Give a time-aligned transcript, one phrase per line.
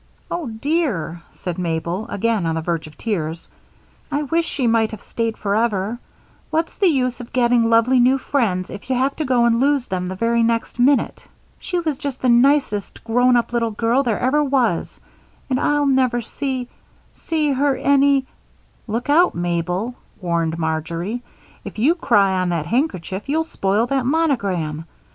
[0.31, 3.47] "Oh, dear," said Mabel, again on the verge of tears,
[4.11, 5.99] "I wish she might have stayed forever.
[6.49, 9.89] What's the use of getting lovely new friends if you have to go and lose
[9.89, 11.27] them the very next minute?
[11.59, 14.99] She was just the nicest grown up little girl there ever was,
[15.51, 16.67] and I'll never see
[17.13, 18.25] see her any"
[18.87, 21.21] "Look out, Mabel," warned Marjory,
[21.63, 24.85] "if you cry on that handkerchief you'll spoil that monogram.